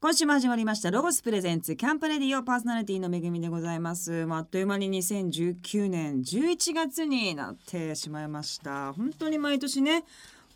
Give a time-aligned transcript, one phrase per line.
[0.00, 10.04] 今週も始まりましたロゴスプレゼンツキャンプレディオパーソナリティのめぐみでございます、まあ、あっという間に2019年11月になってしまいました本当に毎年ね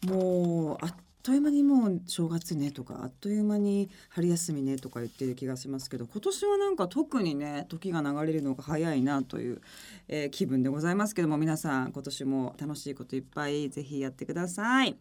[0.07, 0.95] もうあっ
[1.25, 9.61] という間にもう正月ねとかあっという間に春休みねとか言ってる気がしますけど今年はなんか特にね時が流れるのが早いなという、
[10.07, 14.97] えー気分でございますけども皆さん今年も楽しいこといっぱいぜひやってください。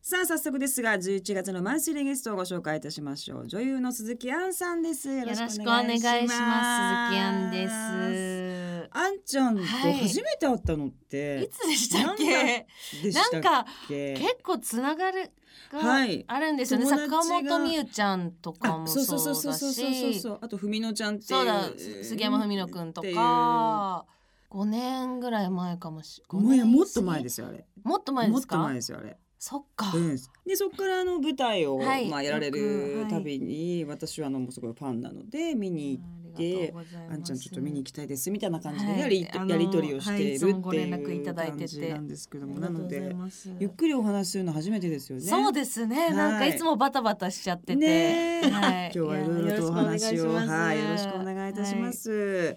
[0.00, 3.46] さあ早速ですが11月のマンスリーゲストをご紹介いたしましょう。
[3.46, 5.08] 女優の鈴木杏さんです。
[5.08, 6.08] よよろしくお願いします。
[6.08, 8.88] 鈴木杏です。
[8.90, 9.94] あんちゃんとはい。
[9.98, 12.66] 初めて会ったのって、いつでしたっけ？
[13.12, 14.14] なんかけ？
[14.14, 15.30] 結構つながる
[15.72, 16.24] はい。
[16.24, 16.86] があるんですよね。
[16.86, 21.68] 友達が坂本美優ちゃんとかあもそうだし、あと文乃ちゃんっていうそうだ。
[22.02, 24.06] 杉山文乃くんとか、
[24.50, 26.22] 5年ぐらい前かもし。
[26.30, 27.66] もういやもっと前ですすよあれ。
[27.82, 28.56] もっと前ですか？
[28.56, 28.74] もっと前？
[28.74, 29.92] ですよあれそっか。
[29.94, 30.16] うん
[30.46, 32.08] でそこからあの舞台を、はい。
[32.08, 36.00] まあ、やられよるたびに、私はあのもうすごいファンなので見に行
[36.32, 36.74] って
[37.10, 39.00] あんちゃんちょっと見に行きたいですみたいな感じではい。
[39.00, 45.24] やり,、あのやり取りをしているってはいう感じなんですけどもありがとうございなのでゆっくりお話しするの初めてですよね。
[45.24, 46.10] そうですね。
[46.10, 48.50] なんかはいいつもバタバタしちゃってて、ねえ。
[48.50, 51.92] はい、今日はいろいろとお話をはいよろしくお願いいたしま。
[51.92, 52.56] す。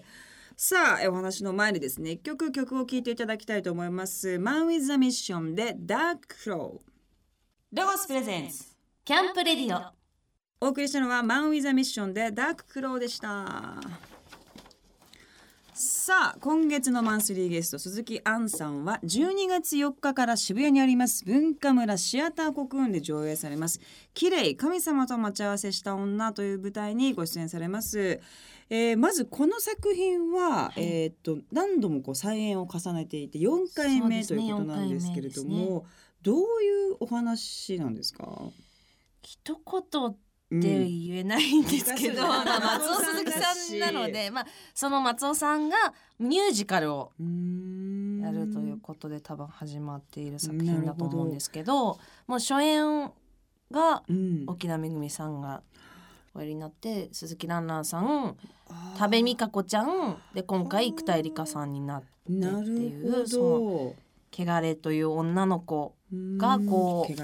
[0.64, 4.36] さあえお話の前にですね一曲曲を聴いていただきたいと思います。
[4.36, 6.78] Man with a Mission で Dark Crow。
[7.72, 8.66] ロゴスプレゼンツ。
[9.04, 9.92] キャンプレディオ。
[10.64, 13.74] お送りしたのは Man with a Mission で Dark Crow でした。
[15.74, 23.80] さあ今月のマンスリーゲスト鈴木杏さんは12月4日から渋谷にあります文化村シアターコクーンで上映されます
[24.12, 28.20] 「綺麗神様と待ち合わせした女」という舞台にご出演されます、
[28.74, 30.80] えーまずこの作品は、い。
[30.80, 35.86] えーっと何度もこう再演を重ねていて4回目ねいうことなんですけれども、四回目で
[36.22, 38.26] どういうお話なんですか、
[39.20, 39.60] 一
[39.92, 40.14] 言うんっ
[40.62, 42.28] て言えないんですけど、うん。
[42.28, 45.76] まあ松尾鈴木さんなので、まあ、その松尾さんが
[46.18, 47.12] ミュージカルを
[48.22, 51.98] やるということで多分始まっている作品だと思うんですけど。
[52.26, 53.12] もう初演
[53.70, 54.44] がうん。
[54.46, 55.62] 沖縄めぐみさんが
[56.34, 58.36] おやりになって鈴木蘭蘭さん
[58.98, 60.16] 多部未華子ちゃん。
[60.34, 63.96] で今回久田絵梨花さんになってなっていうそど
[64.32, 65.94] 汚れという女の子
[66.38, 67.14] がこう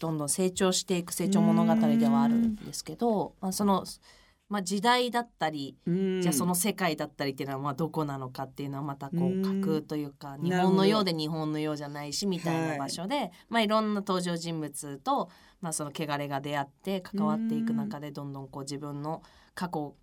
[0.00, 3.84] どんどん成長していく成長物語ではあるんですけど、まあ、その、
[4.48, 6.20] まあ、時代だったり、うん。
[6.22, 15.30] じゃあその世界だったりっていうのはまあどこなのかっていうのはまたこう架空というか日本のようで日本のようじゃないしみたいな場所で、まあ、いろんな登場人物と、
[15.60, 19.22] まあ、その汚れが出会って関わっていく中でどんどんこう自分の
[19.54, 19.96] 過去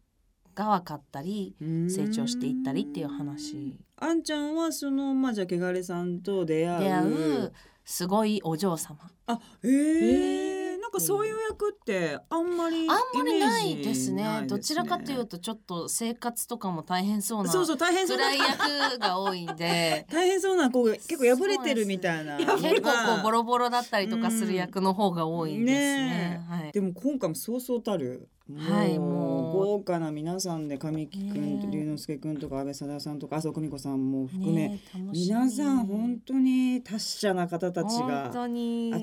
[0.55, 3.77] が分かったり成長していったりっていう話。
[3.97, 6.79] あんちゃんはそのまあじゃあ汚れさんと出会う。
[6.79, 8.97] 出会うすごいお嬢様。
[9.27, 14.45] あええなんかそういう役ってあんまりあんまりないですね。
[14.47, 18.31] どちらかというとちょっと生活とかも大変そうなそうそう大変そうな。
[18.33, 20.05] 役が多いんで。
[20.11, 22.37] 大変そうなこう結構破れてるみたいな。
[22.37, 22.47] 結
[22.81, 26.45] 構こうボロロボロだったりとかする役の方が多いんですね。
[26.47, 29.57] はい、でも今回もそうそうたるはいもう。
[29.77, 34.79] 豪華な皆さんで神木くんね龍之介くんとか安倍貞夫さんとか麻生久美子さんも含め、ね
[35.11, 38.31] 皆さん本当に達者な方たち本が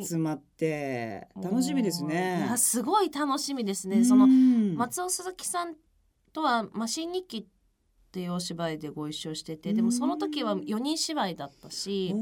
[0.02, 2.56] 集まって楽しみですいねや。
[2.56, 3.98] すごい楽しみですね。
[3.98, 4.04] うん。
[4.04, 5.74] その松尾鈴木さん
[6.32, 7.48] とはマシン日記
[8.12, 12.14] っていうお芝居でご一緒しててでもその時は4人芝居だったし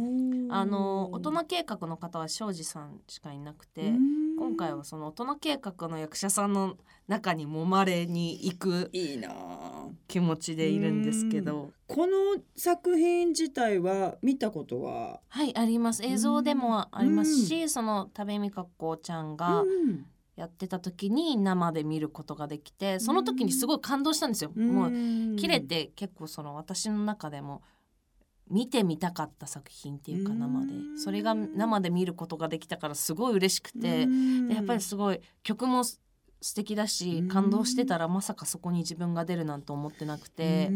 [0.48, 3.92] あの大人計画の方は庄司さんしかいなくて
[4.38, 6.76] 今回はその大人計画の役者さんの
[7.08, 9.88] 中に揉まれに行くいいなあ。
[10.06, 11.72] 気持ちでいるんですけど。
[11.88, 16.04] この作品自体は見たことは、はいあります。
[16.04, 20.06] 映像でもありますしその多部未華子ちゃんがうん
[20.40, 24.52] やってた時に生で見ることができてその時にすごい感動したんですよ。
[24.56, 24.90] もう
[25.36, 27.62] 切れて結構その私の中でも
[28.48, 30.38] 見てみたかった作品っていうかうん。
[30.38, 30.72] 生で。
[30.96, 34.06] それが生で見ることができたからすごい嬉しくて
[34.48, 36.00] でやっぱりすごい曲もす
[36.40, 36.88] 素敵だうん。
[36.88, 40.70] し感動してたらまさかそこに自分が出るなんて思ってなくて。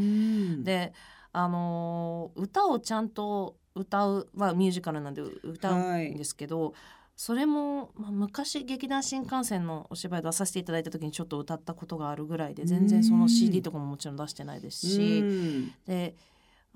[0.62, 0.92] で
[1.32, 6.74] あのー歌をちゃんと歌う、まあ、ミュージカルなんで歌うんですけど、
[7.16, 15.72] それも、まあ、昔劇団新幹線のお芝居出させていただいた時にちょっと歌ったことがあるぐらいで全然その CD とかももちろん出してないですし、うん。
[15.86, 16.14] で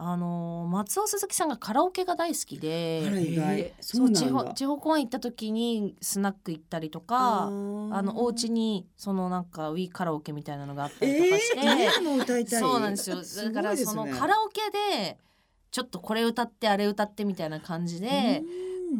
[0.01, 3.03] あのー松尾鈴木さんがカラオケが大好きで
[3.83, 3.99] 地
[4.29, 4.55] 方だ。
[4.55, 13.25] 地方公演行った時にスナック行ったりとかあのお家にそそのなんかウィーカラオケみたいなのがあったりとかして、えー、そうなんですよ。
[13.25, 14.61] すごだからそのカラオケ
[15.01, 15.19] で
[15.73, 18.45] ちょっとこれ歌ってあれ歌ってみたいな感じで、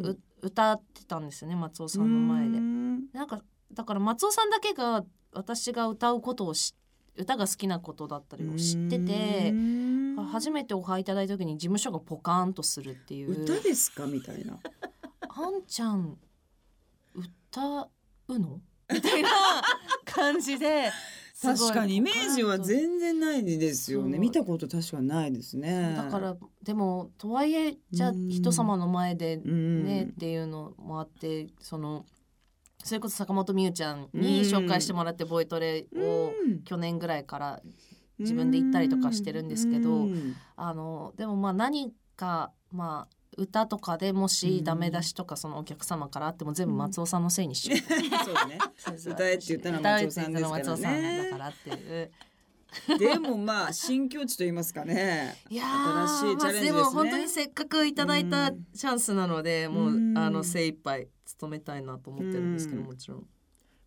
[0.01, 0.05] うん。
[0.05, 2.57] う歌ってたんですよね松尾さんの前で。
[2.57, 2.61] う。
[2.61, 3.05] ん。
[3.13, 3.41] なんか
[3.73, 5.03] だから松尾さんだけが
[5.33, 6.73] 私が歌うことを知
[7.15, 9.53] 歌が好きなことだったりを知ってて
[10.31, 13.43] 初めてお会いいただいた時に事務所がポカーンとするっていう。
[13.43, 14.05] 歌ですか？
[14.05, 14.57] みたいな。
[15.27, 16.17] あんちゃん
[17.13, 17.89] 歌
[18.29, 18.61] うの？
[18.91, 19.29] みたいな
[20.05, 20.91] 感じで
[21.41, 24.19] 確かにイメージは全然ないですよね。
[24.19, 25.93] 見たこと確かにないですね。
[25.95, 32.05] だからでもとはいえじゃあ人様の前でねっていうのもあってその
[32.83, 36.31] それこそ坂本美羽ちゃんに紹介してもらってボイトレを
[36.65, 37.61] 去年ぐらいから
[38.19, 40.07] 自分で行ったりとかしてるんですけど
[40.55, 47.79] あのでもまあ何かまあ歌とかでもしダメ出しとかそのお客様からあっても全部松尾さんのせいにしよう。
[48.25, 48.57] そうだね。
[49.05, 51.23] 歌えって言ったのは松尾さんですからね。
[51.25, 52.11] だからっていう。
[52.99, 55.35] でもまあ新境地と言いますかね。
[55.49, 55.65] いや
[56.11, 56.71] 新しいチャレンジですね。
[56.71, 63.27] まあ、でも本当にせっかくいただいたチャンスなので、もうあの精一杯務めたいなと思ってるんですけどもちろん。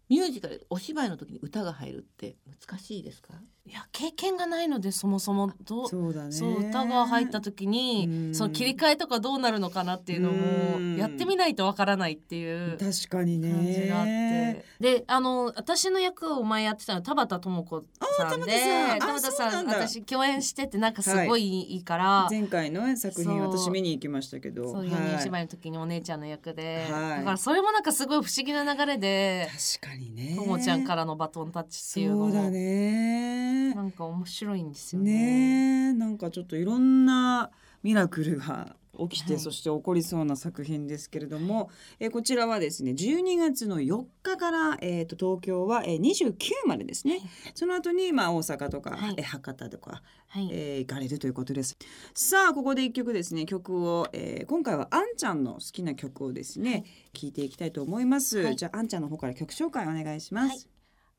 [0.09, 2.37] ミュージカルお芝居の時に歌が入るって
[2.69, 3.35] 難しいですか？
[3.65, 13.53] いや経験がないのでそもそもどそうだ、ね、そう歌が入った時にその切り替えとかどうなるのかなっていうのもやってみないとわからないっていう確かにね。
[13.53, 14.65] 感じがあって。
[14.81, 17.85] であの私の役を前やってたのは田畑智子
[18.19, 18.53] さんで
[18.99, 19.67] 田畑さん。
[19.67, 21.43] 私共演しててなんかすごい。
[21.43, 24.73] いいから、はい、前回の作品私見に行きましたけど。
[24.73, 29.49] そう4人芝居の時にお姉ちゃんの役で、はい、だからそれもなんかすごい不思議な流れで
[29.79, 30.35] 確かにね。
[30.37, 35.93] ともちゃんからのバトンタッチっていうのもそうだねなんか面白いんですよね。
[35.93, 37.51] ねなんかちょっといろんな
[37.83, 38.77] ミラクルが
[39.09, 46.35] 起きて、はい、そして起こりそうな作品ですけれども、えー、こちらはですね12月の4日から、えーと、東京は、えー、29
[46.67, 47.23] までですね、はい、
[47.55, 51.77] その後にまあ大阪とか、はい、えー、博多とか、はい、えー、行かれるということです。
[52.15, 53.47] さあここで一曲ですね。
[53.47, 56.85] 曲を、えー、今回はあんちゃんの好きな曲をですね、
[57.15, 60.69] 聞いていきたいと思います、じゃああんちゃんの方から曲紹介お願いします、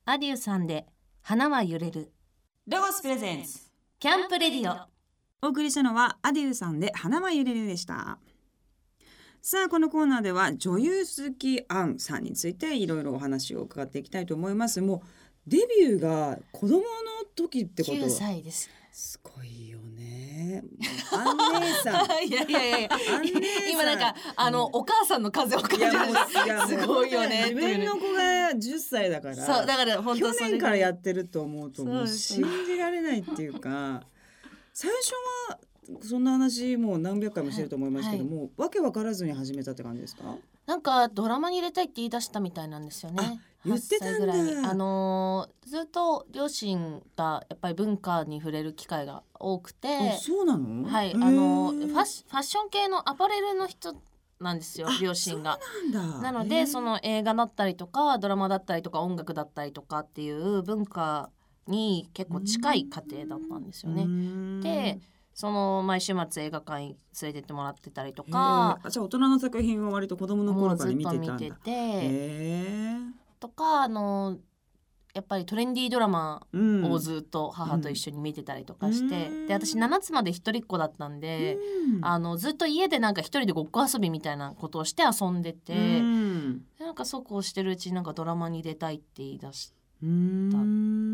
[0.06, 0.86] アデューさんで
[1.22, 2.13] 花は揺れる
[2.66, 3.70] ロゴスプレゼンス
[4.00, 4.88] キャンプレディオ。
[5.46, 8.20] お送りしたのはアデューさんで花は揺れるでした。
[9.42, 14.80] さあこのコーナーでは女優鈴木杏さんについていろいろお話を伺っていきたいと思います。
[14.80, 15.04] も
[15.46, 16.84] うデビューが子供の
[17.36, 18.70] 時ってこと9歳です。
[18.94, 19.73] すごいよ
[20.64, 20.88] ね。
[21.12, 22.06] アン姉さん。
[22.28, 22.90] いやいやいや
[23.72, 25.92] 今なんかあの、お母さんの風を感じる。
[26.68, 27.50] すごいよね。
[27.50, 28.22] 自分の子が
[28.54, 29.36] 10歳だから。
[29.36, 34.04] そうだから本当去年からやってると思うともう信じられないっていうか、
[34.74, 35.14] 最初
[35.50, 35.60] は
[36.02, 40.38] そんな話もう何百回もしてると思いますけども、はいはい、わけわからずに始めたって感じですか？
[40.66, 43.42] なんかドラマに入れたいって言い出したみたいなんですよね。
[43.66, 50.88] 言ってたぐらいあのー、ずっと両親がやっぱり文化に触れる機会が多くてそうなの？
[50.88, 53.96] はいあのファッファッション系のアパレルの人
[54.40, 55.60] なんですよ両親が。
[56.22, 61.30] なのでその映画だったりとかドラマだったりとか音楽だったりとかっていう文化
[61.68, 64.62] に結構近い家庭だったんですよね。
[64.62, 65.00] で
[65.34, 68.80] その毎週末映画館に連れてってもらってたりとか。
[68.90, 71.34] じゃあ大人の作品は割と子供の頃から見てたんだ。
[71.34, 74.38] 見ててとかあの
[75.14, 76.48] やっぱりトレンディードラマ
[76.90, 81.58] をずっと母と一緒に見てたりとかして、うん、で私7つまで一人っ子だったんで、
[81.98, 89.76] うん、あのずっと家でなんか一人でごっこ遊びみたいなことをして遊んでて、うん、でなんかそうこうしてるうちになんかドラマに出たいって言い出した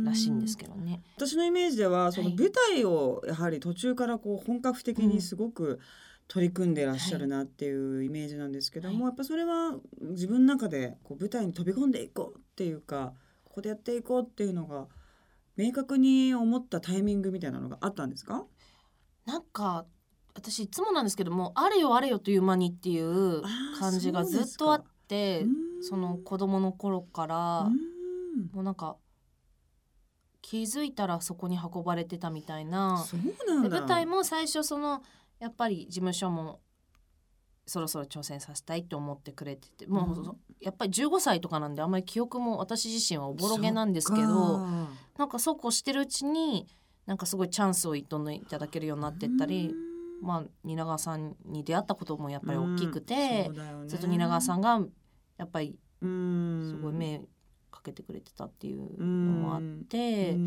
[0.08, 1.02] らしいんですけどね。
[1.18, 5.80] 私のイメージではその舞台をやはり途中からこう本格的にすごく、
[6.30, 14.86] 取り組んでらっしゃるなっていうイメージなんですけども、はい、やっぱそれは自分の中でこう舞台に飛び込んでいこうっていうかここでやっていこうっていうのが
[15.58, 18.46] 明確に思ったタイミングみたいなのがあったんですか？
[19.26, 19.86] なんか
[20.36, 23.42] 私いつもなんですけどもあれよあれよという間にっていう
[23.80, 25.46] 感じがずっとあって
[25.82, 27.70] その子供の頃から
[28.54, 28.98] もうなんか
[30.42, 33.04] 気づいたらそこに運ばれてたみたいな。
[33.64, 35.02] で舞台も最初その
[35.40, 36.60] やっぱり事務所も
[37.66, 44.58] そろそろ挑戦させたいと思ってくれててもう、うん、やっぱり15歳とかなんであんまり記憶も私自身はおぼろげなんですけど
[45.18, 46.68] なんかそうこうしてるうちに
[47.06, 49.74] なんかすごいチャンスをどんどんいただけるようになってったり、
[50.22, 54.80] まあ蜷川さんに出会ったこともやっぱり大きくて、うんずっと蜷川さんが
[55.40, 57.22] やっぱりすごい目
[57.72, 60.38] かけてくれてたっていうのもあって、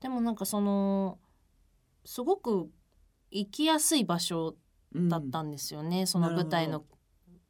[0.00, 1.18] でもなんかその
[2.04, 2.70] すごく
[3.30, 4.54] 行きやすい場所
[4.94, 6.84] だったんですよね、うん、その舞台の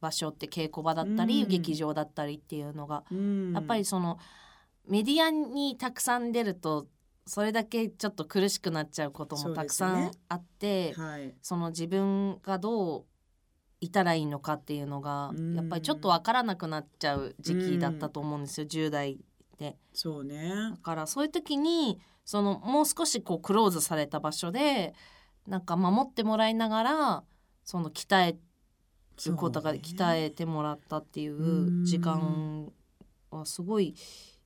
[0.01, 4.19] 場所って稽古場だったり、うん、劇場だったりっていうのが、うん、やっぱりその
[4.87, 6.87] メディアにたくさん出ると
[7.27, 13.05] それだけちょっと苦しくなっちゃうこともたくさんあって、ねはい、その自分がどう
[13.81, 19.21] いたらいいのかっていうのが、やっぱりちょっと分からなくなっちゃう時期だったと思うんですよ、10代
[19.59, 20.71] てそうね。
[20.71, 24.95] だからそういう時にそのもう少しこうクローズされた場所で
[25.49, 27.25] なんか守ってもらいながら
[27.65, 28.37] その鍛え
[29.27, 32.71] ることが、鍛えてもらったっていう時間
[33.31, 33.95] はすごい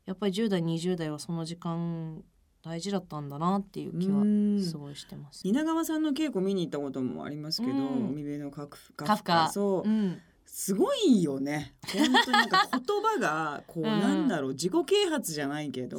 [0.06, 2.22] やっぱり10代20代はその時間
[2.64, 4.62] 大事だったんだなっていう気はうん。
[4.62, 5.42] すごいしてます。
[5.42, 8.10] 蜷川さんの稽古見に行ったこともありますけど、うん。
[8.10, 9.04] 海辺のカフカ。
[9.04, 9.48] カフカ。
[9.50, 10.20] そう、うん
[10.54, 11.74] すごいよね。
[11.94, 14.00] 本当になんか言葉がこう、 うん。
[14.00, 15.98] なんだろう自己啓発じゃないけど、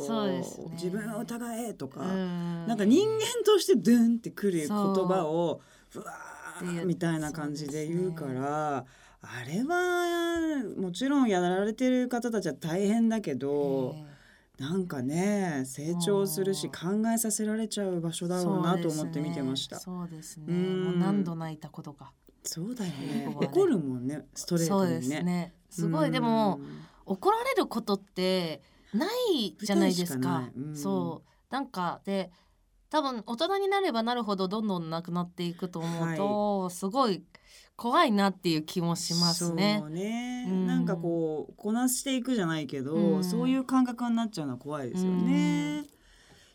[0.74, 2.68] 自分を疑えとか、うん。
[2.68, 8.86] なんか人間としてドゥンってくる言葉をふわーみたいな感じで言うから、
[9.22, 14.14] あれはもちろんやられてる方たちは大変だけど、え
[14.62, 19.80] なんかね成長するし考えさせられちゃう場所えだろうなと思って見てました。
[19.80, 20.46] そうですね。
[20.48, 20.84] うん。
[20.84, 22.14] もう何度泣いたことか。
[22.44, 22.92] そうだよ
[23.34, 25.16] こね怒るもんねストレーそうでトにね。
[25.18, 25.54] すね。
[25.70, 26.60] すごいでも
[27.06, 28.62] 怒られることって
[28.94, 29.08] な
[29.38, 32.32] いじゃないですかそうなんかで
[32.90, 37.24] 多分大人になればなるほどどんどんなくなっていくと思うと、すごい
[37.76, 39.88] 怖いなっていう気もしますねそ。
[39.88, 45.86] うね、うんなんかこうこなしていくじゃないけど、うんそういう感覚になっちゃうのは怖いですよね。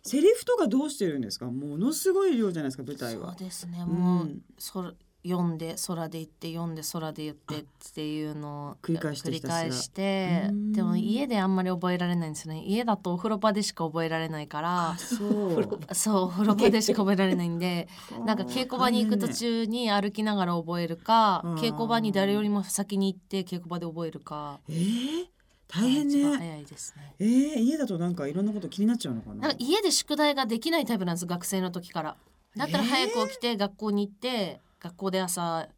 [0.05, 1.47] セリフとかどうしてるんですか？
[1.47, 3.37] ものすごい量じゃないですか舞台はそう。
[3.45, 3.81] ですね。
[3.81, 4.93] うんもう、それ
[5.29, 10.73] 読んで空で行って読んで空で言ってっていうのを繰り返して返してうん。
[10.73, 12.63] でも家であんまり覚えられないんですよね。
[12.65, 15.69] 家だとお風呂場でしか覚えられないからそう。
[15.93, 17.89] そうお風呂場でしか覚えられないんで
[18.25, 21.55] なんか稽古場に行く途中に歩きながら覚えるかうん。
[21.57, 24.61] 稽古場に誰よりも先に行って稽古場で覚えるか。
[24.69, 25.27] えー、
[25.69, 26.37] 大変ね。
[26.37, 27.15] 早いですね。
[27.19, 29.49] えー、家だとなんかいろんなこと気になっちゃうのかな？
[29.49, 32.17] なんか家で宿題ができないタイプなんです学生の時から。
[32.57, 35.69] だったら早く起きて学校に行って学校で朝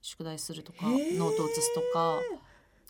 [0.00, 2.20] 宿題するとかノート写すとか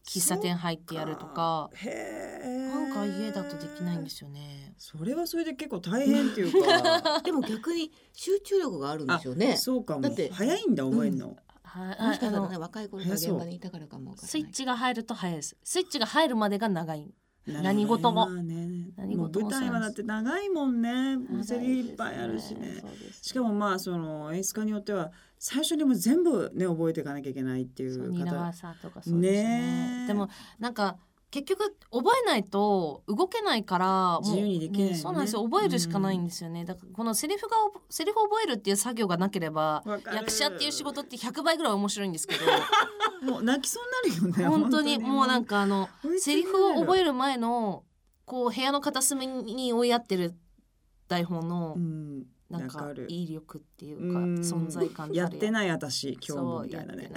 [0.08, 2.68] 喫茶店入ってやるとかへえ。
[2.68, 4.74] なんか家だとできないんですよね。
[4.78, 7.20] それはそれで結構大変っていうか。
[7.20, 9.56] でも逆に集中力があるんでしょうね。
[9.58, 10.00] そうかも。
[10.00, 11.36] だって早いんだ覚えるの。
[11.62, 14.16] はいもしかしたらねあの若い頃から現場にいたからかも。
[14.16, 15.56] スイッチが入ると早いです。
[15.62, 17.12] スイッチが入るまでが長い。
[17.46, 18.28] な何事も。
[18.28, 21.16] まあね、何もう事も舞台はだって長いもんね。
[21.16, 22.82] もうセリフいっぱいあるしね。
[23.22, 30.04] しかもまあその演出家によっては最初にもう全部ね覚えていかなきゃいけないっていそうう方蜷川さんとかそうですね。
[30.08, 30.28] でも
[30.58, 30.98] なんか
[31.30, 34.98] 結局覚えないと動けないからもう自由にできないよね。
[34.98, 35.44] そうなんですよ。
[35.44, 37.56] 覚えるしかないんですよね、だからこのセリフが
[37.90, 39.82] セリフを覚えるっていう作業がなければ
[40.14, 42.44] 役者っていう仕事って100倍ぐらい面白いんですけど。
[43.20, 45.88] もう泣きそうになるよね本当にもうなんかあの。
[46.18, 47.84] セリフを覚える前の
[48.24, 50.34] こう部屋の片隅に追いやってる
[51.08, 54.34] 台本のうんなんか威力っていうかうん。
[54.36, 57.12] 存在感やっていない私今日もみたいなね。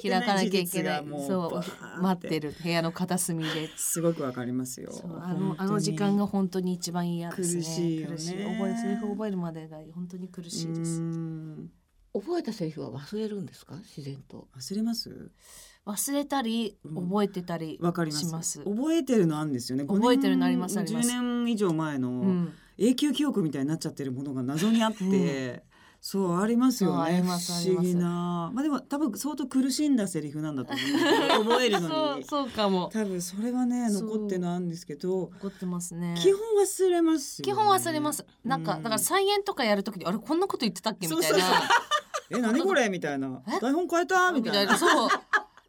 [0.00, 1.62] 開かなきゃいけないがもそ
[1.98, 3.68] う待ってる部屋の片隅で。
[3.76, 4.90] すごくわかりますよ。
[5.20, 7.62] あのあの時間が本当に一番嫌ですね。
[7.62, 8.16] 苦しいよね。
[8.16, 11.00] 覚えセリフ覚えるまでが本当に苦しいです。
[11.00, 11.70] うん。
[12.14, 13.74] 覚えたセリフは忘れるんですか？
[13.76, 14.48] 自然と。
[14.56, 15.30] 忘れます？
[15.84, 17.08] 忘れたりうん。
[17.10, 18.24] 覚えてたりわかります。
[18.26, 19.84] します覚えてるのあるんですよね。
[19.84, 21.10] 覚えてるのありますあります。
[21.10, 22.52] 10年以上前の、うん
[22.84, 25.62] 永久記憶みたいになっちゃってるものが謎にあって、
[26.00, 27.22] そうありますよね。
[27.22, 28.50] 不思議な。
[28.52, 30.82] まあでも多分相当苦しんだセリフなんだと思
[31.40, 31.44] う。
[31.48, 32.90] 覚えるのそうにそうかも。
[32.92, 36.16] 多分それはね残ってるのあるんですけど怒ってますね。
[36.18, 38.26] 基本忘れます基本忘れます。
[38.44, 41.06] なんかうだから再演とかやるときにあれこんなこと言ってたっけ？
[41.06, 41.38] みたいな。
[42.36, 42.88] え何これ？
[42.88, 43.40] みたいな。
[43.46, 43.60] え？
[43.60, 44.32] 台本変えた？
[44.32, 44.76] みみたいな。
[44.76, 45.08] そう。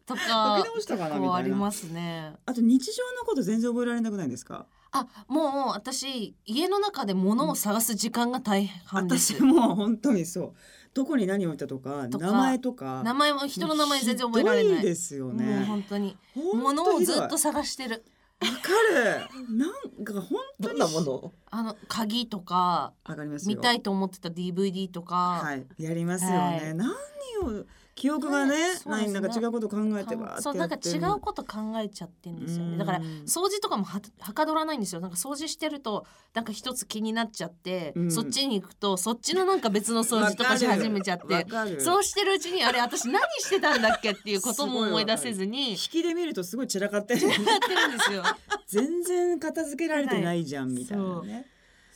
[0.07, 1.15] とか 書き直したかな？
[1.19, 1.41] みたいな。
[1.43, 2.33] りますね。
[2.47, 4.65] あと日常のこと全然覚えられなくないですか？
[4.93, 10.53] あもう私家の中で物を探す時間が大半です、私も本当にそう。
[10.93, 13.01] どこに何を置いたとかとか名前とか。
[13.03, 14.65] 名前も人の名前全然覚えられない。
[14.65, 16.15] ひどいですよもうね本当に。
[16.35, 17.15] 本物を当ひどい。
[17.15, 18.05] ずっと探してる。
[18.39, 19.57] わかる。
[19.57, 21.11] なんか本当にどんなもの？
[21.13, 21.33] を。
[21.49, 23.55] あの鍵とかわかりますよ。
[23.55, 25.65] 見たいと思ってた DVD とか、はい。
[25.79, 26.75] やりますよね、はい。
[26.75, 32.77] 何を記憶がねないなんか違うこと考えてばそうなんか違うこと考えちゃってんですよね。
[32.77, 35.01] だから掃除とかもははかどらないんですよ。
[35.01, 38.11] なんか掃除してるとなんか一つ気になっちゃって、うん。
[38.11, 41.45] そっちに行くとそっちのなんか別の掃除とかし始めちゃって
[41.79, 48.23] そうしてるうちにあれ私何してたんだっけっていうことも思い出せずに引きで見るとすごい散らかってるやってるんですよ。
[48.67, 51.52] 全然片付けられてないじゃんみたいなね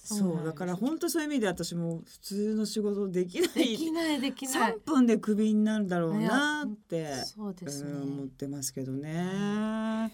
[0.07, 4.79] そうだから本当そういう意味で私も普通の仕事できなでいきないできない3。
[4.85, 7.91] 分でクビになるだろうなってそうですね。
[7.91, 10.11] うん思ってますけどね。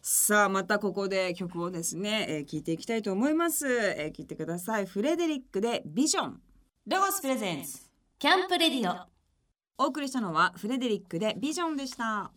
[0.00, 6.40] さあまたここで曲をですね、えー、聞いていきたいと思います、えー、聞いてくださいフレデリックでビジョン
[6.86, 9.06] ロゴスプレゼンスキャンプレディオ。
[9.78, 12.30] お送りしたのはフレデリックでビジョンでした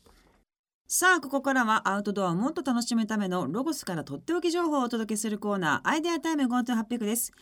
[0.90, 7.34] さあここからはアウトドアをもっと楽しむためのロゴスからとっておき情報をお届けするコーナーアイデアタイム GoTo800 です。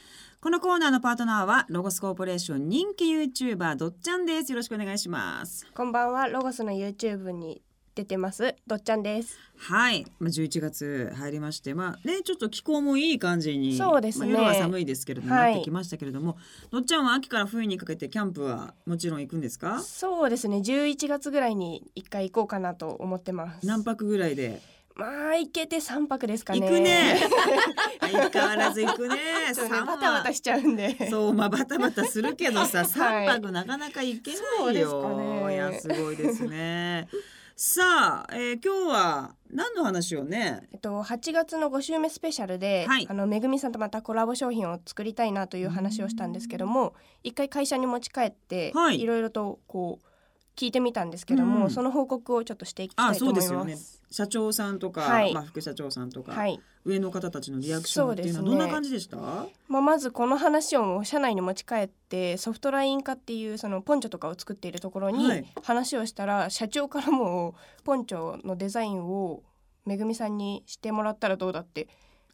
[0.41, 4.51] このコーナーのパートナーはロゴスコーポレーション人気 YouTuber どっちゃんです。
[4.51, 5.67] よろしくお願いします。
[5.75, 7.61] こんばんはロゴスの YouTube に
[7.95, 8.55] 出てます。
[8.67, 9.39] どっちゃんです。
[9.57, 14.33] はい、まあ、11月入りましてまあねちょっと気候もいい感じにそうですね。
[14.33, 15.53] まあ、夜は寒いですけれども、はい。
[15.53, 16.37] なってきましたけれども
[16.71, 19.79] どっちゃんは秋から冬にかけてキャンプはもちろん行くんですか？
[19.81, 20.57] そうですね。
[20.57, 23.65] 11月ぐらいに一回行こうかなと思ってます。
[23.65, 24.61] 何泊ぐらいで？
[24.97, 26.61] まあ行けて3泊ですかね。
[26.61, 27.19] 行くね。
[27.99, 29.15] 相変わらず行くね。
[29.15, 29.21] ね。
[29.53, 31.09] 三バタバタしちゃうんで。
[31.09, 33.27] そうまあバタバタするけどさ はい。
[33.27, 35.09] 三泊なかなか行けないよ、そうですか
[35.49, 35.53] ね。
[35.53, 37.07] いやすごいですね
[37.57, 40.67] さあ、えー今日は何の話をね？
[40.73, 43.07] えっと8月の5週目スペシャルで、はい。
[43.09, 48.99] あのめぐみさんとまたコラボ商品を作りたいなという話をしたんですけども一回会社に持ち帰って、はい。
[48.99, 50.07] いろいろとこう
[50.57, 51.71] 聞いてみたんですけども、うん。
[51.71, 53.47] その報告をちょっとしていきたあいと思います。
[53.47, 53.77] すよね
[54.11, 55.33] 社長さんとか、はい。
[55.33, 56.59] まあ、副社長さんとか、はい。
[56.85, 65.15] 上の方たちのリアクションっていうのはどんな感じでした、まあ、まずこの話を社内に持ち帰ってソフトライン化っていうそのポンチョとかを作っているところはい。
[65.15, 69.41] に話をしたら、社長からもポンチョのデザインを
[69.85, 71.87] めぐみさんにしてもらったらどうだって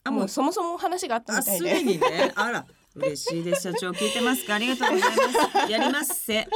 [0.03, 2.31] あもうそもそも話があったあみたいですでにね。
[2.35, 3.61] あら 嬉しいです。
[3.61, 4.55] 社長聞いてますか？
[4.55, 5.71] ありがとうございます。
[5.71, 6.35] やりますせ。
[6.35, 6.47] はい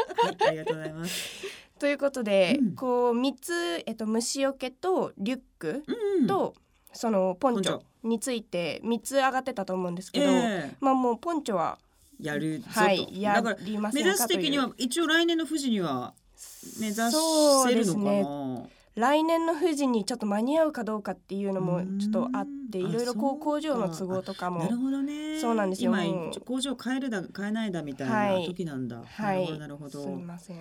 [0.48, 2.76] ありがとうございますということで、うん。
[2.76, 5.84] こう3つ、えっと、虫除けとリュック
[6.20, 6.54] うんと、
[6.94, 10.76] そのポンチョについて3つ上がってたと思うんですけど、ええ。
[10.80, 11.78] まあもうポンチョは
[12.20, 14.42] やるぞと、はいやりませ目んかという。
[14.42, 16.14] 指す的には一応来年の富士には
[16.80, 18.26] 目指せるのかな、ですね。
[18.96, 24.60] 来年の富士にちょっと間に合うかどうかっていうのもちょっとあってうんいろいろこう工場の都合とかも。
[24.60, 25.38] なるほどね。
[25.42, 28.46] そうなんですよ今工場変えるだ変えないだみたいはない。
[28.46, 29.60] 時なんだ、はい。
[29.60, 30.16] なるほどなするほど。
[30.16, 30.58] みません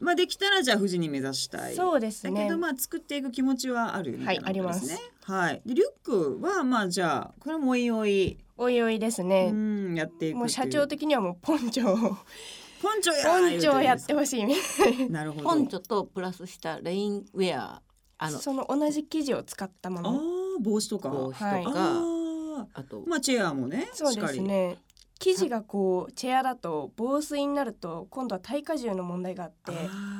[0.00, 4.94] まあできたらじゃあ富士に目指したいそうですだけねどまあ作っていく気持ちはあるみたいなことですね。
[4.94, 5.62] はいありますはい。
[5.66, 10.36] でリュックはまあじゃあこれもおいおい、おいおいですうねんやっていく。
[10.38, 12.16] もう社長的にはもうポンチョを
[12.80, 15.44] ポンチョやポンチョをやってほほしいなるほど。
[15.44, 17.82] ポンチョとプラスしたレインウェア
[18.18, 20.20] あのその同じ生地を使ったもあのあ
[20.60, 21.08] 帽子とか。
[21.08, 23.88] 帽子とか、はいああとあまあチェアもね。
[23.92, 24.46] そうしっかりです。
[24.48, 24.76] ね
[25.18, 29.72] 生地がこうチェアだと防水になると今度は耐荷重の問題があって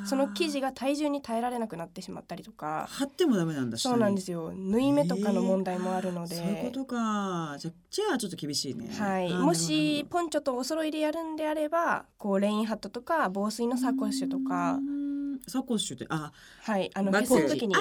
[0.05, 2.87] その生地が体重に耐えられなくなってしまったりとか。
[2.91, 3.79] 貼ってもダメなんだ。。
[3.79, 7.57] そうなんですすよ縫い目とかの問題もあるので、そういうことか。
[7.59, 8.91] じゃあチェアはちょっと厳しいね。
[8.99, 14.75] はい、もしポンチョとお揃いでやるんであればこうレインハットとか防水のサコッシュとか。
[14.75, 15.41] うん。
[15.47, 16.33] サコッシュってあ
[16.63, 16.91] はい。
[16.95, 17.75] あのフェスの時に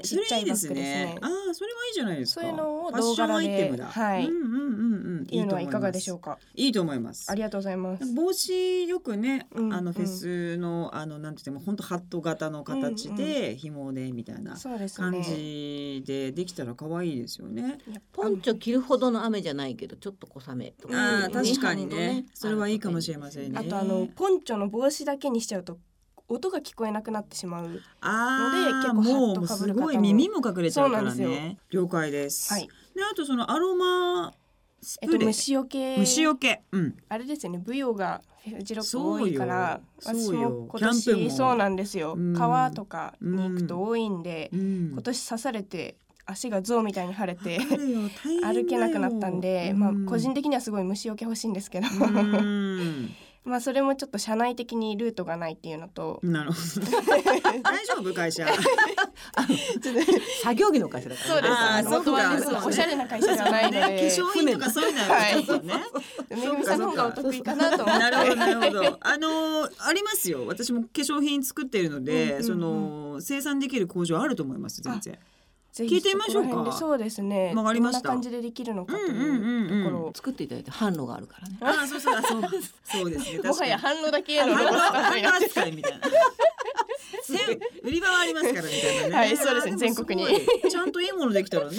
[0.00, 17.78] いそれいいですねああそれはいいじゃないですかそういうのを動画でアイテムだはいうんうんうんうんいうのはいかがでしょうかかいいと思いますありがとうございます帽子よくね、うんうんあのフェスのあのなんて言っても本当ハット型の形で紐でみたいな感ねじでできたら可愛いですよね。
[18.12, 23.58] ポンチョ着るほどの雨じゃないけどちょっと小雨とか、ああうん確かにねねそれはいいかもしれませんね。
[23.58, 25.78] あとあのポンチョの帽子だけにしちゃうと
[26.28, 31.58] 音が聞こえなくなってしまうので結構ハッもうすごい耳も隠れちゃうからね。
[31.70, 32.52] 了解です。
[32.52, 32.68] はい。
[32.94, 34.32] であとそのアロマ
[34.80, 35.96] スえっと虫除け。
[35.98, 37.62] 虫除け、うん、あれですよね。
[37.64, 40.66] 舞踊がフジロック多いから私も。
[40.70, 42.14] 今年そうなんですよ。
[42.16, 42.34] うん。
[42.34, 44.90] 川とかに行くと多いんでうん。
[44.92, 47.58] 今年刺されて足が象みたいに腫れて
[48.42, 51.90] 歩けなくなったんで、まあうん個人的にはすごい虫除け欲しいんですけど、う
[52.40, 53.10] ん
[53.44, 56.86] まあそれもちょっと社内的にルートがないっていうのと、なるほど。
[57.62, 58.14] 大丈夫？
[58.14, 58.46] 会社。
[60.42, 61.54] 作業着の会社だからそうです。
[61.54, 62.66] あそうか。
[62.66, 65.74] おしゃれな会社じゃないので、ね、化粧品とかそういうのはちょっとね、
[66.30, 68.00] めぐみさんの方がお得意かなと思って。
[68.00, 68.98] なるほどなるほど。
[69.00, 70.46] あのーありますよ。
[70.46, 75.12] 私も化粧品作っているので、うんうんうんその生産できる工場あると思います全然。
[75.14, 75.18] ぜ
[75.76, 76.72] 聞いてみましょうか。
[76.72, 77.52] そうですね。
[77.54, 78.02] わかりました。
[78.02, 81.56] どんな感じでできるのかというところ作っていただいて販路があるからね。
[81.60, 82.22] あーそうそう。
[82.22, 82.42] そう。
[82.84, 83.40] そうですね。
[83.40, 84.58] をもはや確かに販路だけの販
[85.12, 86.08] 路って扱いみたいな。
[87.22, 87.38] せ
[87.82, 89.14] 売り場はありますからみたいなね。
[89.14, 89.76] はいそうですね。
[89.76, 90.28] 全国に。
[90.70, 91.76] ちゃんといいものできたらね。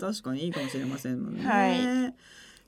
[0.00, 2.14] 確かにいいかもしれませんもんね、はい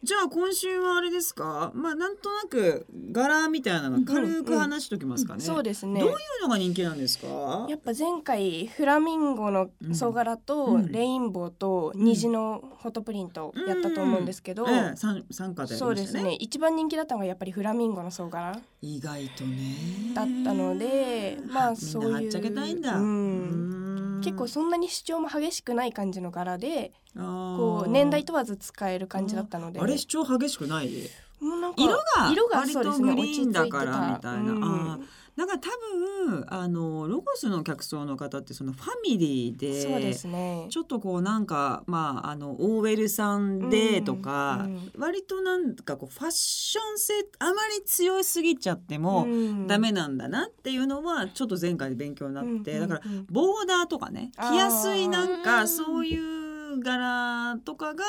[0.02, 1.72] じゃあ今週はあれですか？
[1.74, 6.00] まあなんとなく柄みたいなの軽く話しときますかね、そうですね。
[6.00, 7.66] どういうのが人気なんですか？
[7.68, 10.90] やっぱ前回フラミンゴの総柄とうん。
[10.90, 16.22] レインボーと虹のフォトプリントやったと思うんですけど、でそうですね。
[16.22, 19.76] ね一番人気だったのがやっぱりフラミンゴの総柄意外とね。
[20.14, 23.04] だったのでまあそういうみんなはっちゃけたいんだ、うん。
[23.04, 23.06] う
[23.76, 23.79] ん
[24.20, 27.20] 結構そんなに主張も激しくない感じの柄でこ
[27.82, 29.80] こう年代問わず使える感じだったので。
[29.80, 30.90] あれ主張激しくない？
[31.40, 34.98] もうなんか色が色が割とそうですねグリーンだからみたいな、
[35.36, 35.68] だから多
[36.28, 40.66] 分あのロゴスの客層の方ってそのファミリーでそうですね。
[40.70, 49.26] ちょっとこうなんかまああのオーウェルさんでとか、うんうん割となんかこうファッション性あまり強すぎちゃっても
[49.66, 58.04] ダメなんだなっていうのはちょっと前回で勉強になって、だからボーダーとかね着やすいなんあかーそういう柄とかが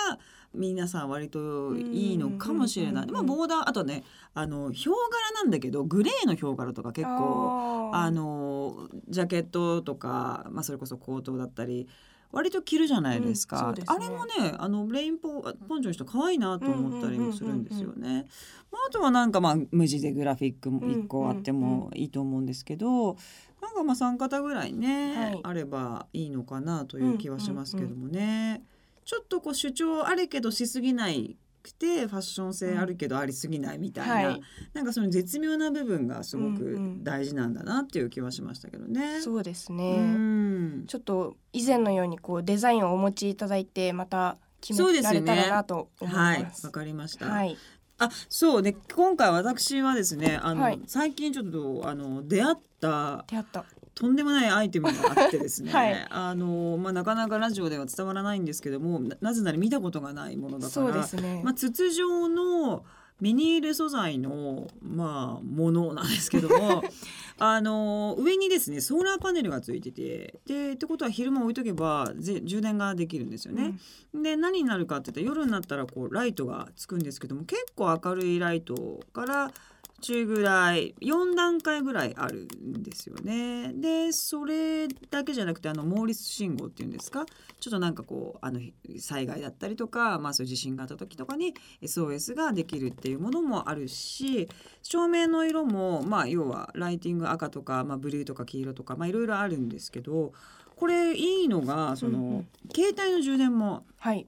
[0.53, 3.05] 皆さん割といいのかもしれない。
[3.05, 11.87] うんまあボーダーあとねあのヒョウ柄なんだけどグレーのヒョウ柄とか結構あのジャケットとか、まあ、それこそコートだったり
[12.31, 13.95] 割と着るじゃないですか、うんですね。
[13.95, 18.27] あれもねあのレインポポンチョの人可愛いなと思ったりもするんですよね。
[18.71, 23.17] まあ、あとはなんかまあ無地でグラフィックも1個あってもいいと思うんですけど、
[23.61, 25.39] なんかまあ3型ぐらいね、はい。
[25.43, 28.63] あればいいのかなという気はしますけどもね。
[29.05, 34.41] ちょっとこう主張あるけどしすぎないくてファッション性あるけどありすぎないみたいな、はい。
[34.73, 37.03] なんかその絶妙な部分がすごうんうくん。
[37.03, 39.21] 大事なんだなっていう気はしましたけどね。
[39.21, 40.85] そうですうね、ん。
[40.87, 46.43] ちょっと以前のようにこうデザインをお持ちいただいてまた決められたらなと思いはい。
[46.43, 46.65] ます。
[46.65, 47.27] わかりました。
[47.27, 47.57] はい、
[47.99, 50.79] あそうで今回私はですねあの、はい。
[50.87, 53.65] 最近ちょっとあの出会った出会った。
[53.93, 61.41] とんでもないアイテムがあってですね、 はいあのまあ、なかなかラジオでは伝わらないんですけどもななぜなら見たことがないものだから、すね。
[61.43, 62.85] まあ、筒状の
[63.21, 66.83] ビニール素材の、まあ、ものなんですけども
[67.37, 73.77] あの上にですねソーラーパネルがついててでってことは昼間置いとけばぜ充電ができるんですよね。
[74.13, 79.53] で何になるかって言ったら夜になったらこうライトがつくんですけども結構明るいライトから
[80.01, 83.71] 中ぐらい4段階ぐらいあるんですよね。
[83.73, 87.25] でそれだけじゃなくてあのモーリス信号っていうんですか？
[87.59, 88.59] ちょっとなんかこうあの
[88.99, 94.49] 災害だったりとか、まあ、そういう地震があった時とかに SOS ができるっていうものもあるし
[94.81, 100.33] 照明の色も、まあ、要はライティング赤とか、まあ、ブルーとか黄色とか、まあ、いろいろあるんですけど
[100.75, 104.25] これいいのがその、うんうん携帯の充電もはい。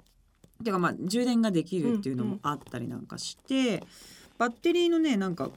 [0.64, 3.84] てかまあ充電ができるっていうのもあったりなんかして、
[4.38, 5.50] バッテリーのねなんか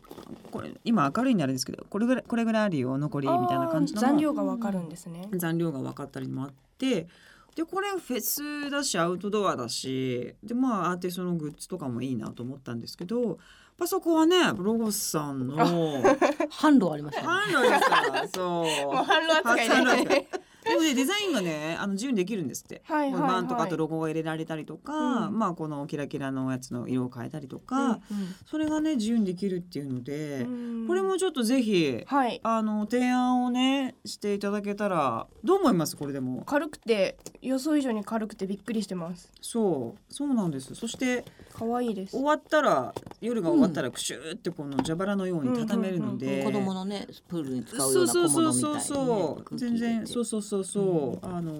[0.51, 5.29] これ今明るいんであれですけどこれぐらいこれぐらいあるよ残りみたいな感じの残量がわかるんですね。
[5.33, 7.09] 残量が分かったりもあって
[7.55, 13.37] でこれフェスだしアウトドアだしでまあアーティストのグッズとかもいいなと思ったんですけどやっ
[13.79, 17.29] ぱそこはねロゴスさんの販 路ありましたね。
[17.29, 18.45] 販路ですからそう。
[18.45, 20.27] もう販路扱いで販路扱い
[20.68, 22.83] でもねデザインがねあの自由にできるんですって。
[22.85, 23.31] はいはいはい。
[23.31, 25.38] バンとかあとロゴが入れられたりとか、うん。
[25.38, 28.00] まあこのキラキラのやつの色を変えたりとか、うん。
[28.46, 30.48] それがね自由にできるっていうので、う
[30.85, 30.87] ん。
[30.87, 32.40] これもちょっとぜひはい。
[32.42, 35.96] あの提案をねしていただけたらどう思います？
[35.96, 36.42] これでも。
[36.46, 39.31] 軽くて予想以上に軽くてびっくりしてます。
[39.40, 40.14] そう。
[40.14, 40.74] そうなんです。
[40.74, 41.24] そして
[41.59, 42.11] 可愛いです。
[42.11, 42.23] 終。
[42.23, 48.35] わったら夜が終わったらクシューってこの蛇腹のように畳めるので、子供のねプールに使うよそううなそうそう。
[48.35, 51.55] 小物みたいに、そうね、そう全然そうそうそうそう、あの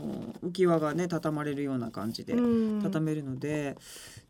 [0.45, 2.83] 浮き輪がね畳まれるような感じでうん。
[2.83, 3.77] 畳めるので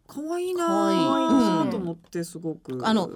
[0.07, 2.81] 可愛いな可愛いあうんと思ってすごく。
[2.85, 3.11] あの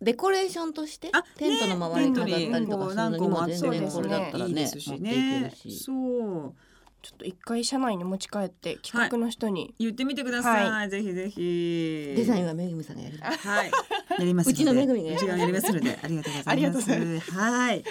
[0.00, 5.84] デコレーションとしてあテントの周りに飾ったりとかするのにも全然これだったらねいいですし持っていねけるし。
[5.84, 6.54] そう
[7.02, 12.14] ちょっと一回社内に持ち帰って企画の人に、言ってみてください、はぜひぜひ。
[12.16, 13.70] デザインはめぐみさんがやりますはい。
[14.18, 15.98] やりますうちのめぐみがやりますうちがやりますので。
[16.02, 16.50] ありがとうございます。
[16.50, 17.84] ありがとうございまはい。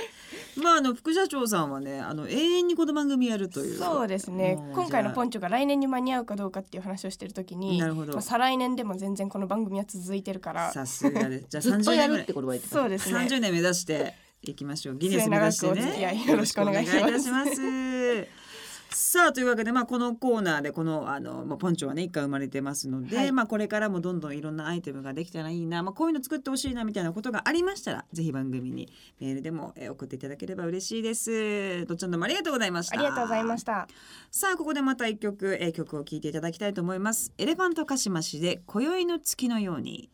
[0.62, 3.78] まああの副社長さんはねあの永遠にこの番組やるという。
[3.78, 4.60] そうですね。
[4.74, 8.14] 今回のポじンチョが来年に間に合うかどうかっていう話をしてる時になるほど。
[8.14, 11.46] まあ、再来年でも全然この番組は続いてるからさすがです。
[11.50, 13.20] じゃあ30ずっとや年ぐらいるってこれは言ってそうですね。
[13.20, 14.96] 30年目指していきましょう。
[14.98, 18.49] ギネス目指して末永くお付き合ねいよろしくお願いします
[18.92, 31.86] さあというわけで、まあ、このコーナーでこのあの、まあ、ポンチョはね一回生まれてますので、はいまあ、これからもどんどんいろんなアイテムができたらいいな、まあ、こういうの作ってほしいなみたいなことがありましたらぜひ番組にメールでも、えー送っていただければ嬉しいです。
[31.88, 32.98] どっちゃんどうもありがとうございました。
[32.98, 33.88] ありがとうございました
[34.32, 37.34] さあここでまた一曲、えー曲を聴いていただきたいと思います。
[37.38, 40.10] エレファントカシマシで今宵の月のように。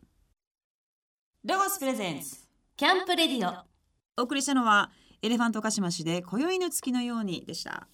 [1.48, 3.54] ロゴスプレゼンスキャンプレディオ
[4.20, 4.90] お送りしたのは
[5.22, 7.88] エレファントカシマシで今宵の月のようにでした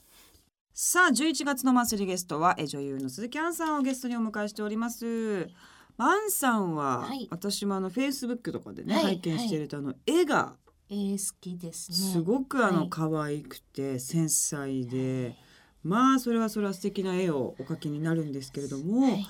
[0.73, 5.49] さあ11月のマンスリーゲストはえ女優の鈴木杏さんをゲストにお迎えしております。
[5.97, 7.27] 杏さんは、はい。
[7.29, 10.53] 私もあのフェイスブックとかでね、はい拝見しているとあの絵が
[10.89, 11.97] えー、好きですね。
[11.97, 12.89] すごくあのはい。
[12.89, 15.35] 可愛くて繊細で、
[15.83, 19.27] まあそれはそれは素敵な絵をお描きになるんですけれども、はい。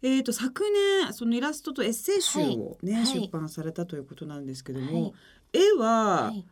[0.00, 0.64] えー、と昨
[1.02, 3.06] 年そのイラストとエッセイ集をね、はい。
[3.06, 5.12] 出版されたということなんですけども、はい。
[5.52, 6.46] 絵は、はい。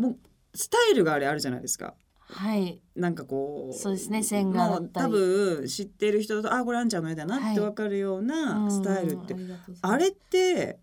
[0.00, 0.18] もう
[0.54, 1.94] スタイルがあれあるじゃないですか。
[2.26, 2.80] はい。
[2.96, 9.80] なんかこうそうですね線が多分知ってる人だとあこれあんちゃんの絵だなってわかるようなスタイルって、うんありがとうございます。
[9.82, 10.78] あれって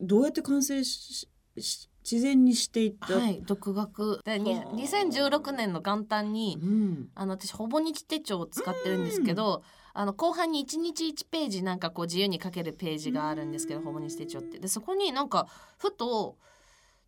[0.00, 4.22] どうやって完成しし自然にしていった、はい独学。
[4.24, 4.64] でにはあ。
[4.74, 14.58] 2016年の元旦にうん、あの私ほぼ日手帳を使ってるんですけど、あの後半に1日1ページなんかこう自由に書けるページがあるんですけど、ほぼ日手帳って。
[14.58, 16.38] でそこになんかふと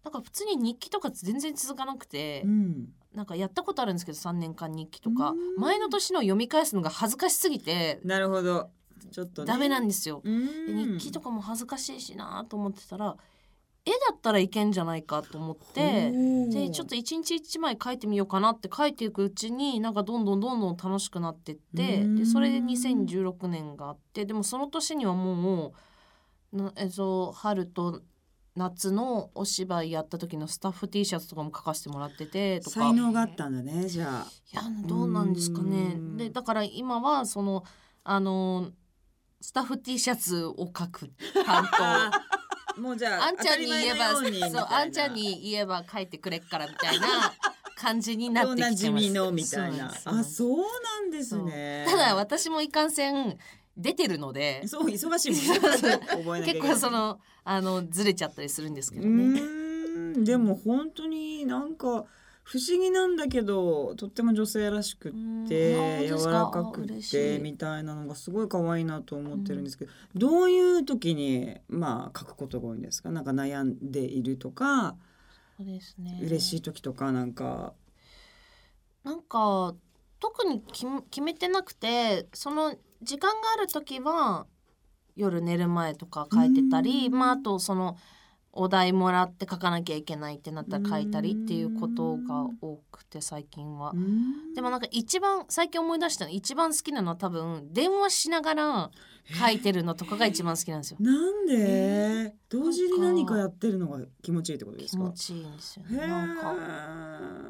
[0.04, 5.30] なんか普通に日記とか全然続かなくて、うん、なんかやったことあるんですけど3年間日記とか。
[5.30, 5.56] うん。
[5.56, 8.70] 前の年の読み返すのが恥ずかしすぎてなるほど。
[9.10, 10.20] ちょっと、ね、ダメなんですよ。
[10.22, 10.88] うん。
[10.88, 13.16] で日記とかも恥ずかしいしなと思ってたら
[13.84, 16.12] 絵だったらいけんじゃないかと思って。
[16.50, 22.16] でちょっと一日一枚書いてみようかなって書いていくうちになんかどんどんどんどん楽しくなってってうん。
[22.16, 25.72] でそれで2016年があってでもその年にはも
[26.52, 28.02] うなえっと春と
[28.60, 32.80] 夏のお芝居やった時のスタッフ T シャツとかも書かせてもらっててとか。
[32.80, 34.26] 才能があったんだねじゃあ。
[34.52, 35.94] いやどうなんですかね。
[35.96, 36.16] うん。
[36.18, 37.64] でだから今はその
[38.04, 38.70] あの
[39.40, 41.10] スタッフ T シャツを書く
[41.46, 41.68] 担
[42.76, 42.80] 当。
[42.80, 47.06] もうじゃああんちゃんに言えばそうあんちゃんに言えば書いてくれっからみたいな
[47.76, 48.90] 感じになってきてます。
[48.92, 49.92] みのみたいな。
[50.04, 51.86] あそうなんですね。
[51.88, 53.38] ただ私もいかんせん
[53.76, 54.66] 出てるので。
[54.66, 59.40] そう忙しいもん結構そのあのずれちゃったりするんですけうどね。
[60.24, 62.04] でも本当になんか
[62.42, 65.12] 不思議なんだけどとっても女性らしくっ
[65.48, 66.30] て柔か？
[66.30, 73.10] らかくてみたいなのがすごい可愛いなと思ってるんですけど、どういう時にまあ書くことが多いんですか？
[73.10, 74.96] なんか悩んでいるとか
[75.56, 76.18] そうですね。
[76.22, 77.72] 嬉しい時とかなんか。
[79.02, 79.74] なんか
[80.18, 80.62] 特に
[81.10, 84.46] 決めてなくてその時間がある時は
[85.16, 87.18] 夜寝る前とか書いてたり、うん。
[87.18, 87.96] まああとその
[88.52, 93.92] お題もらって書かなきゃいけないってなったら書いたりっていうことが多くて最近は。
[93.94, 93.96] う。
[93.96, 94.54] ん。
[94.54, 98.90] でもなんか一番最近思い出したの一番好きなのは多分電話しながら
[99.38, 100.96] 書いてるのとかが一番好きなんですよ。
[101.00, 102.34] なんで？
[102.48, 105.04] 同時に何かやってるのが気持ちいいってことですか？
[105.04, 106.06] 気持ちいいんですよへね。
[106.08, 106.54] なんか、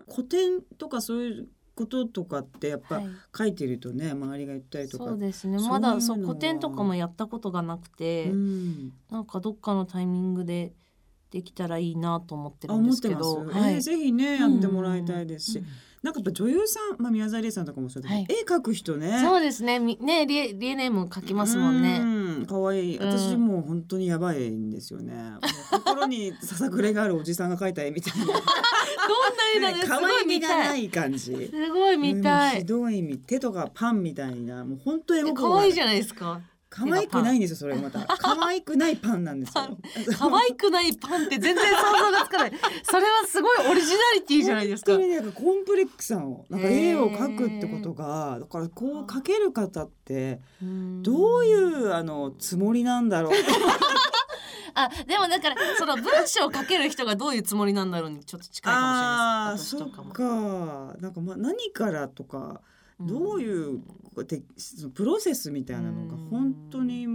[0.06, 0.14] ー。
[0.14, 1.48] 古典とかそういう
[1.80, 3.06] こととかってやっぱはい。
[3.36, 5.04] 書いてるとね周りが言ったりとか。
[5.04, 5.58] そうですね。
[5.58, 8.92] まだはそう古典とかもやったことがなくて、うん。
[9.10, 10.72] なんかどっかのタイミングで
[11.30, 13.74] できたらいいなと思ってあるんですけど、はい。
[13.74, 15.66] えーぜひねやってもらいたいですし、うん
[16.02, 18.26] なんかやっぱ女優さん、まあ、宮沢りえさんとかもそうだけど、はい。
[18.30, 19.20] 絵描く人ね。
[19.20, 19.78] そうですね。
[19.78, 22.00] みねリエリエネーム書きますもんね。
[22.00, 22.04] う
[22.42, 22.46] ん。
[22.46, 22.96] 可愛い。
[22.96, 23.06] うん。
[23.06, 25.40] 私もう本当にやばいんですよね、もう
[25.72, 28.24] 心にささくれがあるおじさんが描いた絵みたいな。
[28.32, 28.40] どんな
[29.56, 30.84] 絵なんですす可ごい愛みがな見たい。
[30.84, 31.18] い感じ。
[31.18, 32.54] すごい見たい。
[32.54, 32.66] うんひ。
[32.66, 34.64] どいみ手とかパンみたいな。
[34.64, 36.40] もう本当絵心可愛いじゃないですか。
[36.70, 39.76] 可愛くないんですよそれまた 可愛くないパンなんですよ
[40.16, 42.52] 可愛くないパンって全然想像がつかない。
[42.84, 45.06] それはすごいオリジナリティじゃないですか本当。
[45.06, 50.40] になんかコンプレックスなのなんか絵を描くってことがだからこう描ける方って
[51.02, 53.32] どういうあのつもりなんだろう
[54.74, 59.90] あでもだからその文章を書ける人がどういうつもりなんだろうにちょっと近いかもしれないです。
[59.90, 60.12] 私とかも。
[60.12, 62.60] かなんかまあ何からとか
[63.00, 63.82] どういう
[64.24, 64.42] て
[64.94, 67.06] プロセスみたいなのが本当に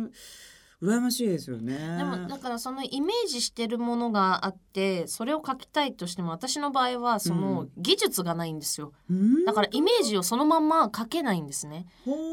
[0.81, 1.97] 羨ましいですよね。
[1.97, 9.45] でもだからそのイメージしてるものがあってそれを書きたいとしても私の場合はその技術がないんですよ、うん。
[9.45, 11.85] だからイメージをそのまんま書けないんですね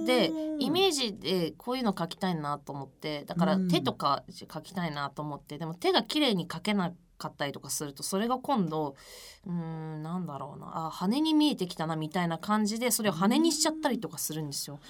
[0.07, 3.69] でイメージでこういうの書きたいなと思ってだからうん。
[3.69, 8.97] 手とか書きたいなと思ってでも手が綺麗に書けなかったりとかするとそれが今度
[9.47, 10.87] うーんなんだろうな。
[10.87, 14.81] あ羽に見えてきたなみたいな感じでそれを羽にしちゃったりとかするんですよ。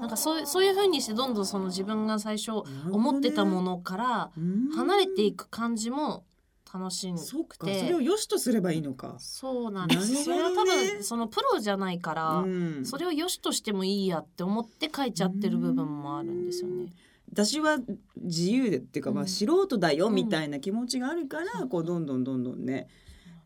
[0.00, 2.52] なんかそういうそういう風にしてどんどんその自分が最初
[2.90, 4.30] 思ってたものから
[4.74, 6.24] 離れていく感じも
[6.72, 9.16] 楽しんでそそれを良しとすればいいのか。
[9.18, 12.86] そうなんです、それは多分そのプロじゃないから、うん。
[12.86, 16.92] それを良しとしてもいいやって思って書いちゃってる部分もあるんですよね。
[17.32, 17.78] 私は
[18.16, 22.88] 自由でっていうか、まあうん素人だよみたいな気持ちがあるから、こうどんどんどんどんね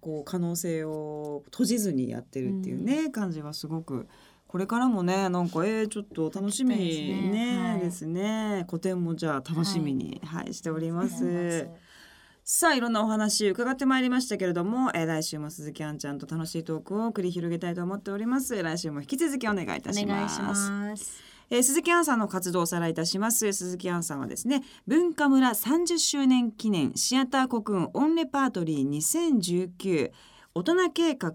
[0.01, 4.07] こう可能性を閉じずにやってるっていうね、感じはすごく
[4.47, 7.31] これからもねなんかえー、ちょっと楽しみ書きたいですね。
[7.31, 7.81] ねはい。
[7.81, 8.65] ですね。
[8.69, 10.55] 古典もじゃあ楽しみに、はい。
[10.55, 11.69] しております。
[12.45, 18.63] さあいろんなお話伺ってまいりましたけれども、えー来週も鈴木杏ちゃんと楽しいトークを繰り広げたいと思っております。
[18.63, 21.34] 来週も引き続きお願いいたします。
[21.51, 23.53] えー鈴木杏さんの活動をおさらいいたします。
[23.53, 30.13] 鈴木杏さんはですね文化村30周年記念シアターコクーンオンレパートリー2019
[30.55, 31.33] 大人計画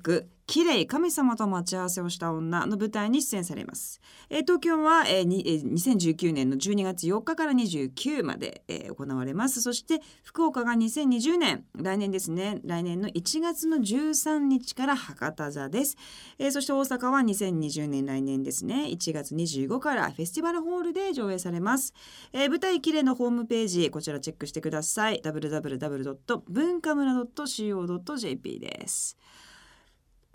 [0.50, 9.62] 綺麗神様と待ち合わせをした女の舞台に出演されます、えー、東京は、えーにえー、2019年の12月4日から29まで、えー、行われます。
[9.62, 12.62] そして福岡が2020年来年ですね。
[12.66, 15.98] 来年の1月の13日から博多座です、
[16.40, 18.88] えー、そして大阪は2020年来年ですね。
[18.90, 21.94] 1月25からフェスティバルホールで上映されます、
[22.34, 25.22] えー、舞台綺麗のホームページこちらチェックしてください。
[25.24, 26.18] www.
[26.48, 29.16] 文化村 .co.jp です。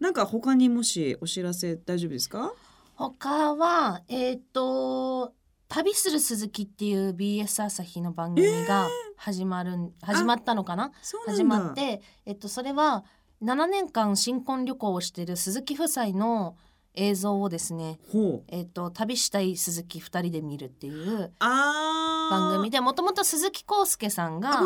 [0.00, 2.52] なんか他にもしお知らせ大丈夫ですか？
[2.96, 5.32] 他はえっ、ー、と
[5.68, 10.92] 旅する鈴木っていう BS 朝日の番組が始まる、えー、始まったのかな？
[11.26, 13.04] 始まってえっとそれは
[13.42, 16.56] 7年間新婚旅行をしてる鈴木夫妻の
[16.96, 17.98] 映像をですね、
[18.46, 24.60] えっと旅したい鈴木2人で見るっていう番組でもともと鈴木康介さんが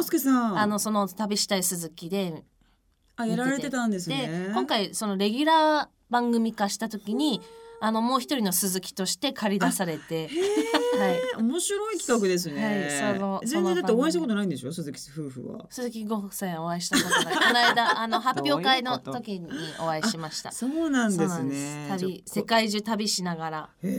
[0.58, 2.44] あのその旅したい鈴木で
[3.18, 4.50] あやられてたんですね。
[4.52, 7.40] 今回そのレギュラー番組化した時に
[7.80, 10.28] あのもう一人の鈴木として借り出されて、
[10.98, 12.64] はい、面白い企画ですね。
[12.64, 14.72] はい、その全然だってお会いしたことないんでしょ？
[14.72, 15.66] 鈴木夫婦は。
[15.70, 17.34] 鈴木ご夫妻お会いしたことない。
[17.34, 19.48] この間あの 発表会の時に
[19.80, 20.50] お会いしました。
[20.50, 21.86] そうなんですね。
[21.90, 23.92] 旅世界中旅しながら、そう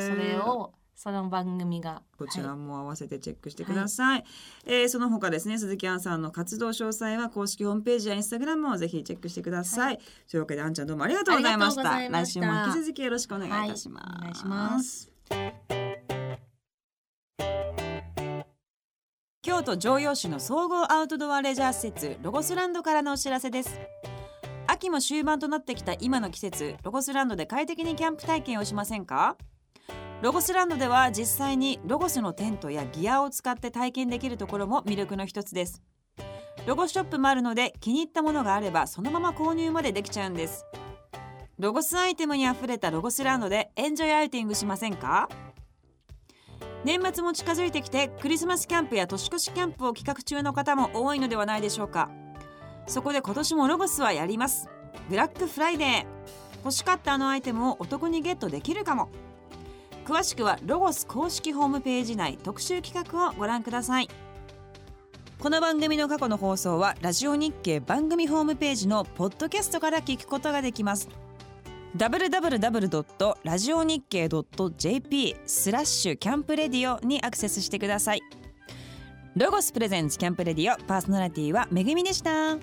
[0.00, 2.02] それをその番組が。
[2.18, 4.24] こちらも合わせてチェックしてください、はい、
[4.66, 12.08] えー、その他ですね鈴木杏さんの活動詳細は公式ホームページやインスタグラムをぜひチェックしてください、はい、というわけであんちゃんどうもありがとうございました。
[12.08, 15.12] 来週も引き続きよろしくお願いいたします、はい、お願いします。
[19.42, 23.78] 京都城陽市の総合アウトドアレジャー施設ロゴスランドからのお知らせです。
[24.66, 29.36] 秋も終盤となってきた今の季節ロゴスランドで快適にキャンプ体験をしませんか？
[30.20, 35.80] ロゴスランドでは実際にロゴスのテントやギアを使って体験できるところも魅力の一つです。
[36.66, 40.66] ロゴショップもあるので気に入ったものがあればそのまま購入までできちゃうんです。
[41.56, 45.28] ロゴスアイテムにあふれたロゴスランドでエンジョイアウティングしませんか？
[46.84, 52.10] 年末も近づいてきてクリスマスキャンプや年越しキャンプを企画中の方も多いのではないでしょうか。
[52.88, 54.68] そこで今年もロゴスはやります。
[55.08, 56.06] ブラックフライデー。
[56.64, 59.10] 欲しかったあのアイテムをお得にゲットできるかも。
[60.08, 64.08] 詳しくはロゴス公式ホームページ内特集企画をご覧ください
[65.38, 71.10] この番組の過去の放送はラジオ日経番組ホームページのポッドキャストから聞くことができます
[71.94, 73.34] www.
[73.44, 74.30] ラジオ日経
[74.78, 78.22] .jp スラッシュ camp radio にアクセスしてください
[79.36, 82.56] ロゴスプレゼンツキャンプレディオパーソナリティはめぐみでした。